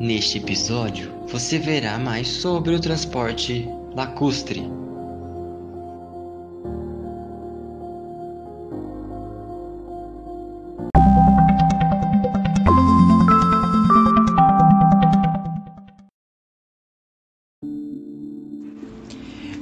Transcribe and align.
Neste 0.00 0.38
episódio, 0.38 1.10
você 1.26 1.58
verá 1.58 1.98
mais 1.98 2.28
sobre 2.28 2.72
o 2.72 2.78
transporte 2.78 3.68
lacustre. 3.96 4.62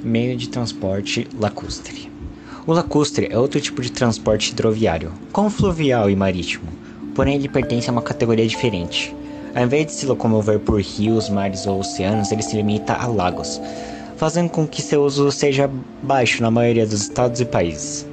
Meio 0.03 0.37
de 0.37 0.49
transporte 0.49 1.27
lacustre. 1.33 2.11
O 2.67 2.73
lacustre 2.73 3.27
é 3.31 3.39
outro 3.39 3.59
tipo 3.59 3.81
de 3.81 3.91
transporte 3.91 4.51
hidroviário, 4.51 5.11
como 5.31 5.49
fluvial 5.49 6.11
e 6.11 6.15
marítimo, 6.15 6.67
porém 7.15 7.37
ele 7.37 7.49
pertence 7.49 7.89
a 7.89 7.91
uma 7.91 8.03
categoria 8.03 8.45
diferente. 8.45 9.15
Ao 9.57 9.63
invés 9.63 9.87
de 9.87 9.93
se 9.93 10.05
locomover 10.05 10.59
por 10.59 10.79
rios, 10.79 11.29
mares 11.29 11.65
ou 11.65 11.79
oceanos, 11.79 12.31
ele 12.31 12.43
se 12.43 12.55
limita 12.55 12.93
a 12.93 13.07
lagos, 13.07 13.59
fazendo 14.15 14.51
com 14.51 14.67
que 14.67 14.83
seu 14.83 15.03
uso 15.03 15.31
seja 15.31 15.67
baixo 16.03 16.43
na 16.43 16.51
maioria 16.51 16.85
dos 16.85 17.01
estados 17.01 17.41
e 17.41 17.45
países. 17.45 18.05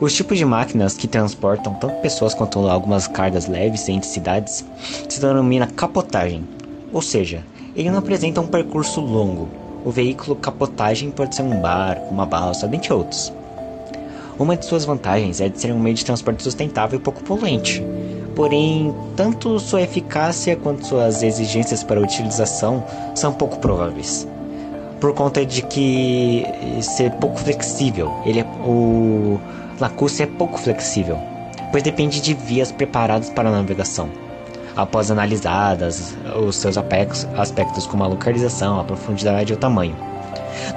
Os 0.00 0.14
tipos 0.14 0.38
de 0.38 0.44
máquinas 0.46 0.96
que 0.96 1.06
transportam 1.06 1.74
tanto 1.74 2.00
pessoas 2.00 2.32
quanto 2.32 2.60
algumas 2.60 3.06
cargas 3.06 3.46
leves 3.46 3.86
entre 3.90 4.08
cidades 4.08 4.64
se 5.06 5.20
denomina 5.20 5.66
capotagem, 5.66 6.48
ou 6.90 7.02
seja, 7.02 7.44
ele 7.76 7.90
não 7.90 7.98
apresenta 7.98 8.40
um 8.40 8.46
percurso 8.46 9.02
longo. 9.02 9.50
O 9.84 9.90
veículo 9.90 10.34
capotagem 10.34 11.10
pode 11.10 11.34
ser 11.34 11.42
um 11.42 11.60
barco, 11.60 12.08
uma 12.08 12.24
balsa, 12.24 12.66
dentre 12.66 12.90
outros. 12.90 13.30
Uma 14.38 14.56
de 14.56 14.64
suas 14.64 14.86
vantagens 14.86 15.42
é 15.42 15.48
de 15.50 15.60
ser 15.60 15.74
um 15.74 15.78
meio 15.78 15.94
de 15.94 16.06
transporte 16.06 16.42
sustentável 16.42 16.98
e 16.98 17.02
pouco 17.02 17.22
poluente, 17.22 17.84
porém, 18.34 18.94
tanto 19.16 19.58
sua 19.58 19.82
eficácia 19.82 20.56
quanto 20.56 20.86
suas 20.86 21.22
exigências 21.22 21.82
para 21.82 22.00
utilização 22.00 22.84
são 23.14 23.32
pouco 23.32 23.58
prováveis. 23.58 24.26
Por 25.00 25.12
conta 25.12 25.44
de 25.44 25.62
que 25.62 26.44
ser 26.80 27.10
pouco 27.12 27.38
flexível, 27.38 28.12
ele 28.24 28.40
é, 28.40 28.44
o 28.64 29.38
lacustre 29.78 30.22
é 30.22 30.26
pouco 30.26 30.58
flexível, 30.58 31.18
pois 31.70 31.82
depende 31.82 32.20
de 32.20 32.32
vias 32.34 32.72
preparadas 32.72 33.28
para 33.30 33.48
a 33.48 33.52
navegação. 33.52 34.08
Após 34.76 35.10
analisadas 35.10 36.16
os 36.46 36.56
seus 36.56 36.76
aspectos 36.76 37.86
como 37.86 38.02
a 38.02 38.08
localização, 38.08 38.80
a 38.80 38.84
profundidade 38.84 39.52
e 39.52 39.54
o 39.54 39.58
tamanho. 39.58 39.96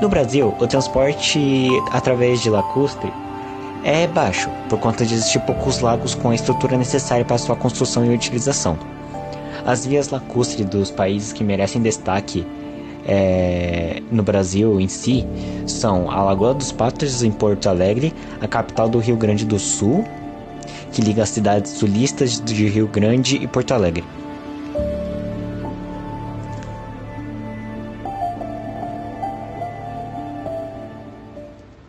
No 0.02 0.09
Brasil, 0.09 0.53
o 0.59 0.67
transporte 0.67 1.69
através 1.91 2.41
de 2.41 2.50
lacustre 2.50 3.11
é 3.83 4.08
baixo, 4.08 4.50
por 4.70 4.80
conta 4.80 5.06
de 5.06 5.14
existir 5.14 5.39
poucos 5.42 5.80
lagos 5.80 6.16
com 6.16 6.30
a 6.30 6.36
estrutura 6.36 6.78
necessária 6.78 7.23
para 7.23 7.38
sua 7.38 7.56
construção 7.56 8.06
e 8.06 8.14
utilização. 8.14 8.78
As 9.66 9.86
vias 9.86 10.09
lacustres 10.09 10.66
dos 10.66 10.92
países 10.92 11.34
que 11.34 11.44
merecem 11.44 11.81
destaque 11.81 12.45
é, 13.06 14.02
no 14.11 14.22
Brasil 14.22 14.80
em 14.80 14.88
si 14.88 15.25
são 15.66 16.11
a 16.11 16.22
Lagoa 16.23 16.53
dos 16.53 16.72
Patos 16.72 17.23
em 17.23 17.31
Porto 17.31 17.67
Alegre, 17.69 18.14
a 18.42 18.47
capital 18.47 18.89
do 18.89 19.00
Rio 19.00 19.16
Grande 19.16 19.45
do 19.45 19.58
Sul, 19.58 20.06
que 20.91 21.02
liga 21.02 21.23
as 21.23 21.30
cidades 21.30 21.72
sulistas 21.72 22.41
de 22.41 22.67
Rio 22.67 22.88
Grande 22.88 23.38
e 23.38 23.47
Porto 23.47 23.73
Alegre. 23.73 24.03